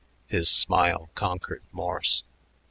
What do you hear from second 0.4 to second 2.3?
smile conquered Morse.